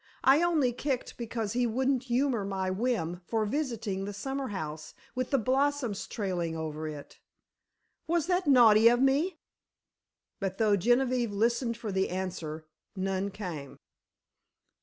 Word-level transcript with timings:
I 0.23 0.41
only 0.41 0.73
kicked 0.73 1.15
because 1.15 1.53
he 1.53 1.67
wouldn't 1.67 2.05
humor 2.05 2.43
my 2.43 2.71
whim 2.71 3.21
for 3.27 3.45
visiting 3.45 4.03
the 4.05 4.13
summer 4.15 4.47
house 4.47 4.95
with 5.13 5.29
the 5.29 5.37
blossoms 5.37 6.07
trailing 6.07 6.57
over 6.57 6.87
it! 6.87 7.19
Was 8.07 8.25
that 8.25 8.47
naughty 8.47 8.87
of 8.87 8.99
me?" 8.99 9.37
But 10.39 10.57
though 10.57 10.75
Genevieve 10.75 11.31
listened 11.31 11.77
for 11.77 11.91
the 11.91 12.09
answer, 12.09 12.65
none 12.95 13.29
came. 13.29 13.77